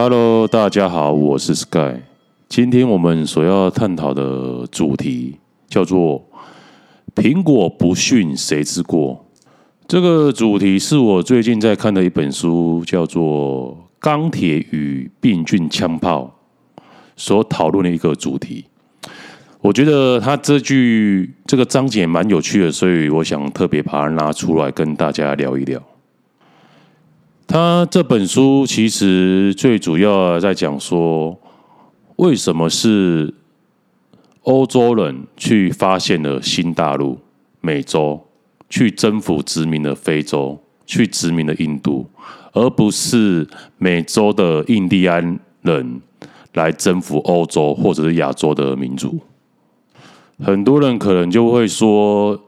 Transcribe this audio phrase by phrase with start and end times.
[0.00, 2.02] Hello，大家好，我是 Sky。
[2.48, 6.24] 今天我们所要探讨的主题叫做
[7.16, 9.26] “苹果不逊谁之过”。
[9.88, 16.32] 这个主题是我最近在看的一本书，叫做《钢铁与病菌枪炮》
[17.16, 18.66] 所讨论的一个主题。
[19.60, 25.82] 我觉得他这句这个章节蛮有趣的，所以我想特别把它拿出来跟大家聊一聊。
[27.48, 31.40] 他这本书其实最主要在讲说，
[32.16, 33.32] 为什么是
[34.42, 37.18] 欧洲人去发现了新大陆
[37.62, 38.20] 美洲，
[38.68, 42.10] 去征服殖民了非洲，去殖民了印度，
[42.52, 46.02] 而不是美洲的印第安人
[46.52, 49.18] 来征服欧洲或者是亚洲的民族。
[50.44, 52.38] 很多人可能就会说，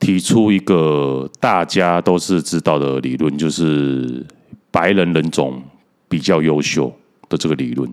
[0.00, 4.24] 提出一个大家都是知道的理论，就是。
[4.70, 5.62] 白人人种
[6.08, 6.92] 比较优秀
[7.28, 7.90] 的这个理论，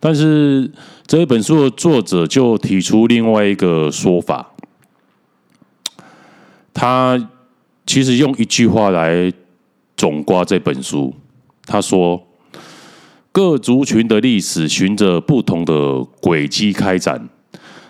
[0.00, 0.70] 但是
[1.06, 4.52] 这一本书的作者就提出另外一个说法，
[6.74, 7.30] 他
[7.86, 9.32] 其实用一句话来
[9.96, 11.14] 总括这本书。
[11.64, 12.26] 他说
[13.30, 17.28] ：“各族群的历史循着不同的轨迹开展，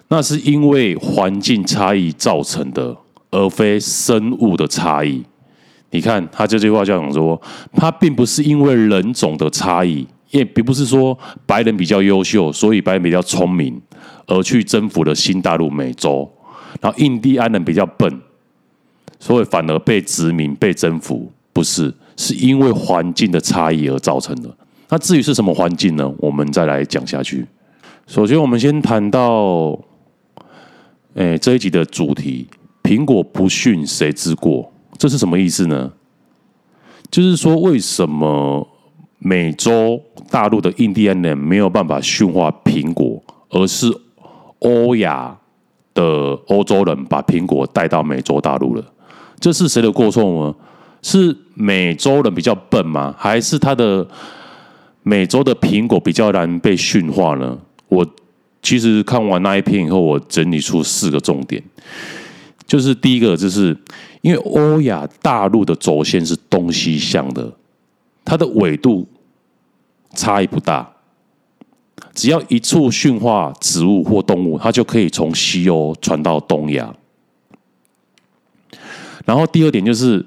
[0.09, 2.97] 那是因为环境差异造成的，
[3.31, 5.23] 而非生物的差异。”
[5.91, 7.41] 你看他这句话这样说，
[7.73, 13.81] 他并不是因为人种的差异，也并不是说白人比较优秀，所以白人比较聪明
[14.27, 16.31] 而去征服了新大陆美洲，
[16.81, 18.21] 然后印第安人比较笨，
[19.19, 24.55] 所以反而被殖民被征服，不是，是因为环境的差异而造成的。
[24.91, 26.15] 那至于是什么环境呢？
[26.19, 27.47] 我们再来讲下去。
[28.07, 29.79] 首先，我们先谈到，
[31.15, 32.47] 哎，这一集的主题：
[32.83, 34.71] 苹果不逊谁之过？
[34.99, 35.93] 这是什么意思呢？
[37.11, 38.69] 就是说，为什么
[39.19, 43.87] 美洲大陆的印第安人没有办法驯化苹果，而是
[44.59, 45.39] 欧亚
[45.95, 46.03] 的
[46.49, 48.85] 欧洲人把苹果带到美洲大陆了？
[49.41, 50.55] 这是谁的过错呢？
[51.01, 53.15] 是美洲人比较笨吗？
[53.17, 54.07] 还是他的
[55.05, 57.57] 美洲的苹果比较难被驯化呢？
[57.89, 58.07] 我
[58.61, 61.63] 其实看完那一篇以后，我整理出四个重点，
[62.69, 63.77] 就是第一个就是。
[64.21, 67.51] 因为欧亚大陆的轴线是东西向的，
[68.25, 69.07] 它的纬度
[70.13, 70.91] 差异不大，
[72.13, 76.93] 只要一处驯化植物或动物，它就可以从西欧传到东亚。
[79.25, 80.27] 然后第二点就是，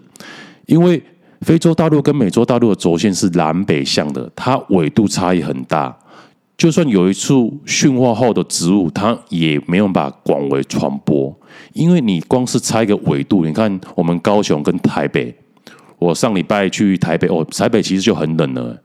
[0.67, 1.03] 因为
[1.41, 5.95] 非洲大陆跟美洲大陆的轴线是南北向的，它纬度差异很大。
[6.61, 11.35] 就算有一处驯化后的植物，它也没有办法广为传播，
[11.73, 15.35] 因为你光是差一个纬度，你看我们高雄跟台北，
[15.97, 18.79] 我上礼拜去台北，哦，台北其实就很冷了，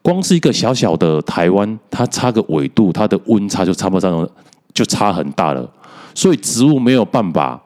[0.00, 4.32] 光是一个小小的台湾，它差个纬度，它的温差就差不多，
[4.72, 5.70] 就差很大了，
[6.14, 7.62] 所以植物没有办法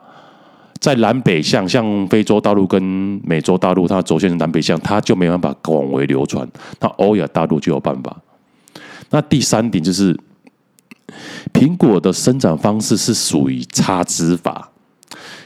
[0.81, 2.83] 在南北向，像非洲大陆跟
[3.23, 6.45] 美洲大陆，它的轴线是南北向，它就没办法广为流传，
[6.81, 8.17] 那欧亚大陆就有办法。
[9.15, 10.13] 那第三点就是，
[11.53, 14.73] 苹果的生长方式是属于插枝法，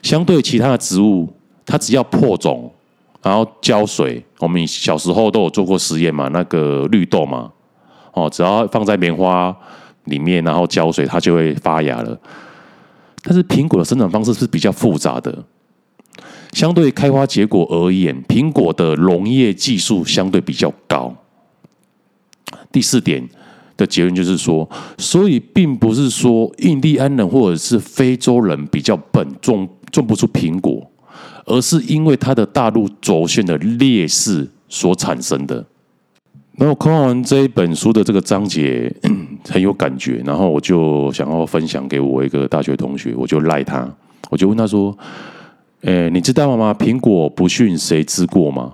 [0.03, 1.31] 相对其他的植物，
[1.67, 2.73] 它只要破种，
[3.23, 4.25] 然后浇水。
[4.39, 7.53] 我们小时候都有做过实验嘛，那个绿豆嘛，
[8.15, 9.55] 哦，只要放在棉花
[10.05, 12.19] 里面，然后浇水，它就会发芽了。
[13.23, 15.45] 但是苹果的生长方式是比较复杂的，
[16.55, 21.15] 相对开花结果而言，苹果的溶液技术相对比较高。
[22.73, 23.28] 第四点。
[23.78, 24.69] 的结论就是说，
[24.99, 30.91] 所以并不是说印第安人或者是非洲人比较笨，种种不出苹果，
[31.47, 35.65] 而是因为它的大陆轴线的劣势所产生的。
[36.56, 38.92] 那我看完这一本书的这个章节
[39.48, 43.89] 很有感觉，然后我就想要分享给我一个大学同学，我就赖他，
[44.28, 44.97] 我就问他说
[45.83, 46.75] ：“诶，你知道吗？
[46.77, 48.72] 苹果不逊谁之过吗？”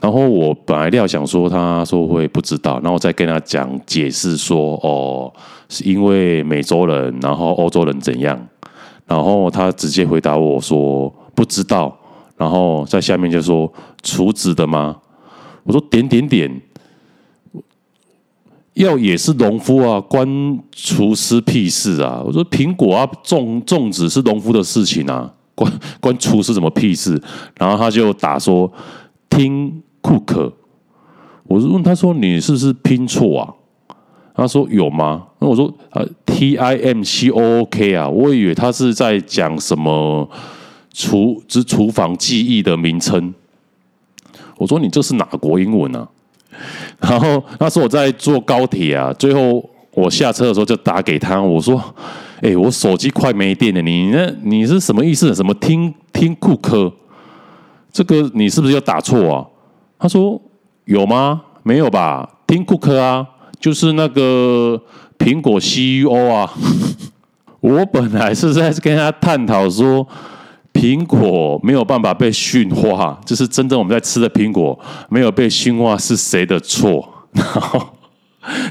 [0.00, 5.32] 然后我本来料想说，他说会不知道，然后再跟他讲解释说，哦，
[5.68, 8.40] 是因为美洲人，然后欧洲人怎样，
[9.08, 11.98] 然后他直接回答我说不知道，
[12.36, 14.98] 然后在下面就说厨子的吗？
[15.64, 16.62] 我说点点点，
[18.74, 22.22] 要也是农夫啊，关厨师屁事啊！
[22.24, 27.20] 我说苹果啊，种种植是农夫的事情啊，关关厨师什么屁事？
[27.58, 28.72] 然后他就打说
[29.28, 29.82] 听。
[30.08, 30.50] 库克，
[31.44, 33.52] 我是问他说：“你是不是拼错啊？”
[34.34, 40.26] 他说：“有吗？”那我说：“啊，T I M C O O K 啊，我以为他是在讲什么
[40.94, 43.34] 厨之厨房技艺的名称。”
[44.56, 46.08] 我说：“你这是哪国英文啊？”
[47.00, 49.62] 然后那时我在坐高铁啊，最后
[49.92, 51.78] 我下车的时候就打给他，我说
[52.40, 55.34] ：“哎，我手机快没电了，你那你是什么意思？
[55.34, 56.90] 什么听听库克？
[57.92, 59.44] 这个你是不是要打错啊？”
[59.98, 60.40] 他说
[60.86, 61.42] ：“有吗？
[61.62, 62.28] 没有吧？
[62.46, 63.26] 听库克啊，
[63.58, 64.80] 就是那个
[65.18, 66.52] 苹果 CEO 啊。
[67.60, 70.06] ”我本来是在跟他探讨说。
[70.70, 74.78] 苹果没有办法被驯化，就是真正我们在吃的苹果
[75.08, 77.04] 没有被驯化是谁的错？
[77.32, 77.84] 然后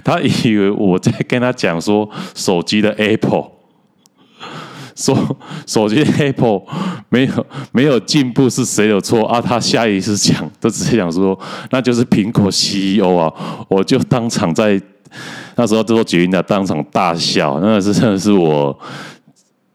[0.06, 3.52] 他以为我在跟他讲说手机的 Apple，
[4.98, 5.16] 说
[5.66, 6.64] 手机 Apple
[7.08, 9.40] 没有没有进步是谁的错啊？
[9.40, 11.40] 他下意识讲，都直接讲说
[11.72, 13.32] 那就是苹果 CEO 啊！
[13.70, 14.82] 我就当场在
[15.56, 18.78] 那时候就说捷运的当场大笑，那是真的是我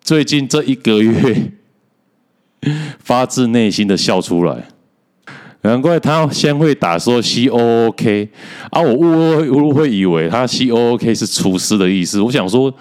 [0.03, 1.53] 最近这一个月。
[3.01, 4.69] 发自内心的笑出来，
[5.63, 8.29] 难怪他先会打说 C O O K
[8.71, 12.21] 啊，我误误会以为他 C O O K 是厨师的意思。
[12.21, 12.73] 我想说，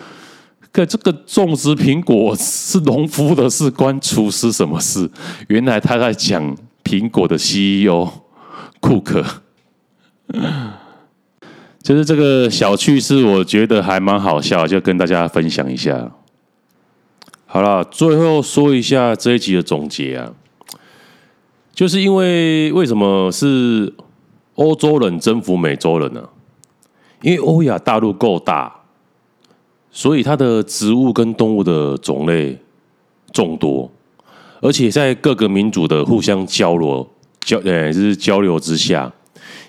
[0.71, 5.09] 可这个种植苹果是农夫的事，关厨师什么事？
[5.49, 8.09] 原来他在讲苹果的 C E O
[8.79, 9.23] 库克，
[11.83, 16.11] 就是这个小趣事，我觉得还蛮好笑，就跟大家分享一下。
[17.45, 20.31] 好了，最后说一下这一集的总结啊，
[21.73, 23.93] 就是因为为什么是
[24.55, 26.29] 欧洲人征服美洲人呢？
[27.21, 28.80] 因为欧亚大陆够大，
[29.91, 32.57] 所以它的植物跟动物的种类
[33.31, 33.91] 众多，
[34.61, 37.07] 而且在各个民族的互相交流
[37.41, 39.11] 交呃就是交流之下，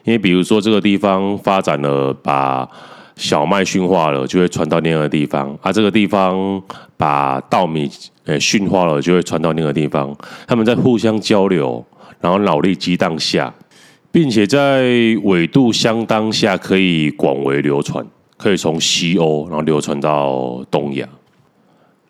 [0.04, 2.68] 因为比如说这个地方发展了把。
[3.14, 5.56] 小麦驯化了，就会传到另一个地方。
[5.60, 6.60] 啊，这个地方
[6.96, 7.88] 把稻米
[8.24, 10.16] 呃驯化了，就会传到另一个地方。
[10.46, 11.84] 他们在互相交流，
[12.22, 13.52] 然后脑力激荡下，
[14.10, 14.82] 并且在
[15.24, 18.04] 纬度相当下可以广为流传，
[18.42, 21.08] 可以从西欧然后流传到东亚。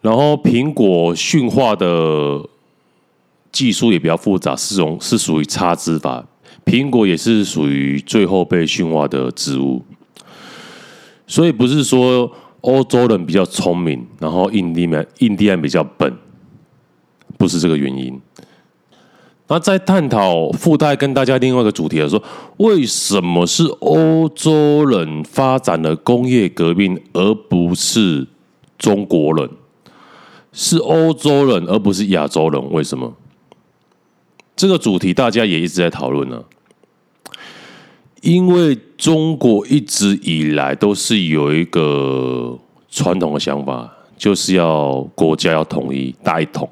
[0.00, 2.40] 然后苹果驯化的
[3.52, 6.24] 技术也比较复杂，是种是属于插枝法。
[6.64, 9.82] 苹果也是属于最后被驯化的植物。
[11.26, 12.30] 所以不是说
[12.62, 16.12] 欧洲人比较聪明，然后印第安印第安比较笨，
[17.36, 18.20] 不是这个原因。
[19.52, 22.24] 那在探讨附带跟大家另外一个主题的时候，
[22.56, 28.26] 为什么是欧洲人发展了工业革命，而不是
[28.78, 29.50] 中国人？
[30.54, 32.72] 是欧洲人而不是亚洲人？
[32.72, 33.12] 为什么？
[34.56, 36.42] 这个主题大家也一直在讨论呢。
[38.22, 42.58] 因为中国一直以来都是有一个
[42.88, 46.66] 传统的想法，就是要国家要统一大一统。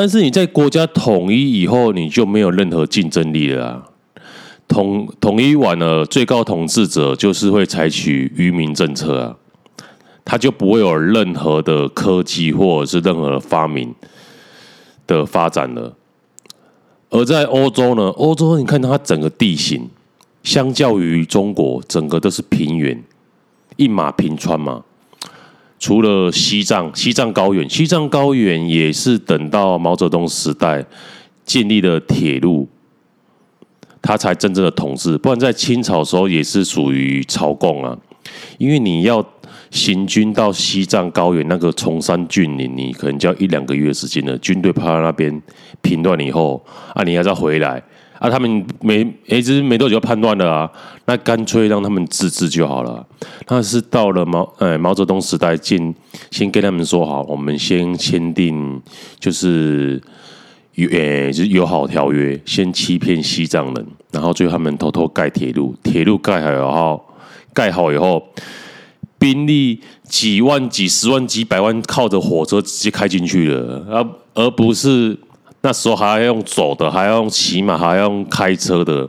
[0.00, 3.82] 但是你在国家统一以后，你就没有任何竞争力了啊。
[4.68, 9.36] 统统一完了，最高统治者就是会采取愚民政策啊，
[10.24, 13.92] 他就不会有任何的科技或者是任何的发明
[15.04, 15.92] 的发展了。
[17.10, 19.90] 而在欧洲呢，欧洲你看它整个地形。
[20.44, 23.02] 相较于中国，整个都是平原，
[23.74, 24.84] 一马平川嘛。
[25.78, 30.84] 除了西藏，西藏高原，西藏高原也是等到毛泽东时代
[31.44, 32.68] 建立了铁路，
[34.02, 35.16] 他才真正的统治。
[35.18, 37.96] 不然在清朝时候也是属于朝贡啊。
[38.58, 39.24] 因为你要
[39.70, 44.36] 行军到西藏高原那个崇山峻岭，你可能就要一两个月时间了。
[44.38, 45.40] 军队派到那边
[45.80, 47.82] 平乱以后，啊，你还要回来。
[48.18, 50.70] 啊，他们没一直没多久就判断了啊，
[51.06, 53.06] 那干脆让他们自治就好了。
[53.46, 55.94] 那是到了毛呃毛泽东时代，进
[56.30, 58.80] 先跟他们说好，我们先签订
[59.20, 60.02] 就是
[60.74, 67.04] 友呃就是友好条约，先欺骗西藏人，然后最后他们偷偷盖铁路，铁路盖好以后，
[67.54, 68.28] 盖好以后，
[69.16, 75.16] 兵力几万、几十万、几百万，靠着火车直接开进去了，而而不是。
[75.60, 79.08] 那时候还要用走的，还要用骑马，还要用开车的。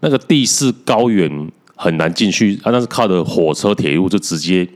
[0.00, 4.66] 那个地势高原很难进去啊，那是靠的火车铁路就直接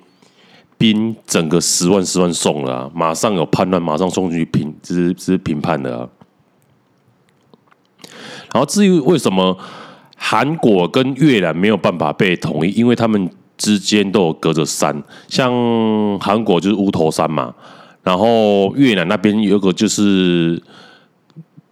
[0.76, 6.09] 兵整个十万十万送了啊，马上有叛乱，马上送去平，这是这是平叛的。
[8.52, 9.57] 然后至于为什么
[10.16, 15.50] 韩国跟越南没有办法被统一，因为他们之间都有隔着山，像
[16.19, 17.54] 韩国就是乌头山嘛，
[18.02, 20.62] 然后越南那边有个就是。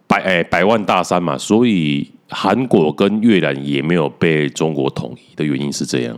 [0.08, 6.16] 百哎，百万大山嘛，所以韩国跟越南也没有被中国统一的原因是这样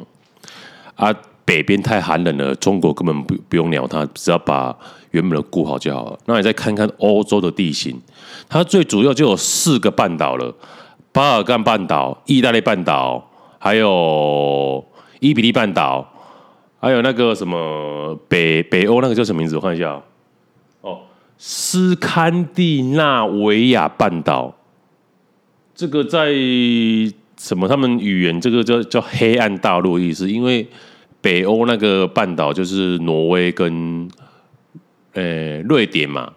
[0.95, 1.15] 啊。
[1.43, 4.73] 北边太寒冷了，中国根本不不用鸟它，只要把
[5.11, 6.17] 原本的顾好就好了。
[6.27, 8.01] 那你再看看欧洲的地形，
[8.49, 10.55] 它最主要就有四个半岛了：
[11.11, 13.29] 巴尔干半岛、意大利半岛、
[13.59, 14.85] 还有
[15.19, 16.09] 伊比利半岛，
[16.79, 19.57] 还有那个什么北北欧那个叫什么名字？
[19.57, 20.01] 我看一下，
[21.43, 24.55] 斯堪的纳维亚半岛，
[25.75, 26.35] 这个在
[27.39, 27.67] 什么？
[27.67, 30.69] 他们语言这个叫叫黑暗大陆意思，因为
[31.23, 34.07] 北欧那个半岛就是挪威跟
[35.15, 36.31] 呃瑞典嘛，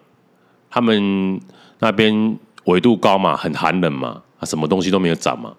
[0.70, 1.38] 他们
[1.80, 5.52] 那边纬度高嘛，很寒冷嘛，什么东西都没有长嘛。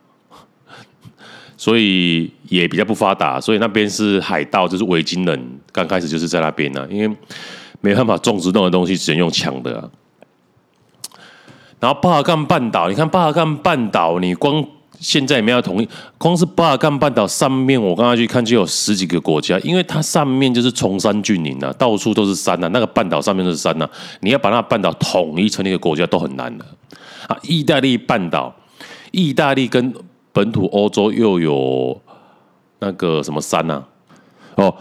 [1.55, 7.15] 所以也比较不发达，所以那边是海盗，就是维京人刚开始就是在那边呢、因为
[7.85, 9.87] 没办法种植那种东西，只能用抢的、啊。
[11.79, 14.65] 然后巴尔干半岛，你看巴尔干半岛，你光
[14.99, 15.87] 现在没有统一，
[16.17, 23.87] 光是巴尔干半岛上面，我刚刚去看就有十几个国家，因为它上面就是崇山峻岭啊，到处都是山啊，那个半岛上面都是山啊，
[24.21, 26.65] 你要把那个半岛统一成一个国家都很难的
[27.27, 27.37] 啊。
[27.43, 28.55] 意大利半岛，
[29.11, 29.93] 意大利跟
[30.31, 32.01] 本土欧洲又有
[32.79, 33.87] 那个什么山呐、啊？
[34.55, 34.75] 哦，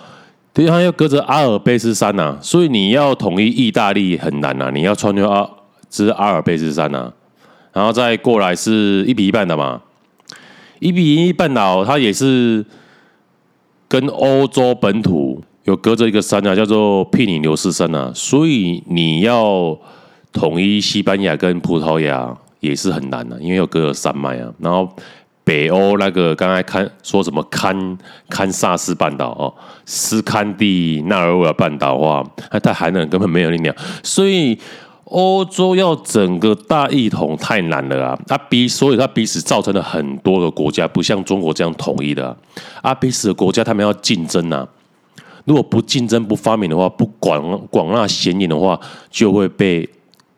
[0.54, 4.70] 对，它要隔着阿尔卑斯山呐、啊，所以你要统一意大利很难呐、啊。
[4.72, 5.50] 你要穿越阿，
[5.90, 7.12] 之阿尔卑斯山呐、啊，
[7.72, 9.82] 然后再过来是一比一半的嘛。
[10.78, 12.64] 一比一半岛它也是
[13.88, 19.76] 跟欧洲本土有隔着一个山啊，叫做庇里牛斯山啊，所以你要
[20.32, 24.88] 统一西班牙跟葡萄牙也是很难的、啊，因为有隔着山脉啊，然后。
[25.44, 27.98] 北欧那个刚才看说什么堪
[28.30, 29.52] 堪萨斯半岛哦，
[29.84, 33.76] 斯堪的纳维尔半岛的话，它太寒冷，根本没有力量。
[34.02, 34.58] 所以
[35.04, 38.18] 欧洲要整个大一统太难了啊！
[38.28, 42.36] 啊，彼所以它彼此造成了很多个国家，不像中国这样统一的啊。
[42.80, 44.66] 啊，彼此的国家他们要竞争呐，
[45.44, 49.86] 如果不竞争不发明的话，不广广纳贤言的话，就会被。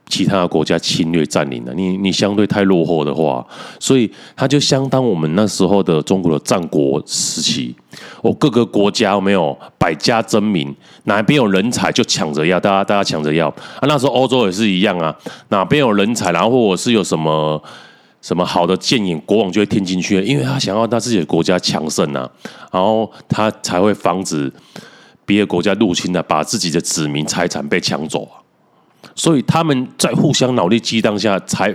[0.09, 3.45] 其他的国家侵略占领了，你你相对太落后的话，
[3.81, 7.75] 所以它就相当我们那时候的中国的战国时期，
[8.23, 10.73] 我各个国家没有百家争鸣，
[11.05, 13.83] 哪边有人才就抢着要，大家大家抢着要啊。
[13.83, 15.15] 那时候欧洲也是一样啊，
[15.49, 17.61] 哪边有人才，然后或者是有什么
[18.23, 22.31] 什么好的建议，国王就会听进去，因为他想要他自己的国家强盛啊，
[22.71, 24.53] 然后他才会防止
[25.25, 28.46] 别的国家入侵啊，把自己的子民财产被抢走啊。
[29.15, 31.75] 所以他们在互相脑力激荡下，才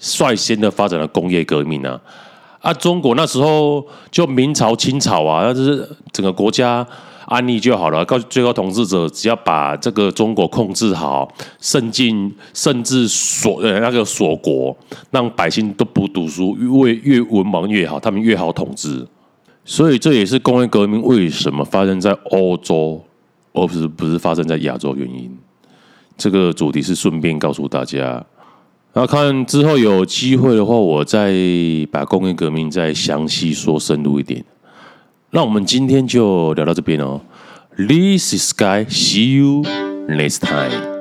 [0.00, 2.00] 率先的发展了工业革命啊！
[2.60, 6.86] 啊，中国那时候就明朝、清朝啊，那就是整个国家
[7.26, 8.04] 安逸就好了。
[8.04, 12.04] 高最高统治者只要把这个中国控制好，甚至
[12.54, 14.76] 甚至锁呃那个锁国，
[15.10, 19.06] 让百姓都不读书，越越文盲越好，他们越好统治。
[19.64, 23.04] 所以这也是工业革命为什么发生在欧洲，
[23.52, 25.36] 而不是不是发生在亚洲原因。
[26.16, 28.24] 这个主题是顺便告诉大家，
[28.92, 31.32] 那看之后有机会的话，我再
[31.90, 34.44] 把工业革命再详细说深入一点。
[35.30, 37.20] 那我们今天就聊到这边哦。
[37.76, 39.62] This is Sky，see you
[40.06, 40.91] next time。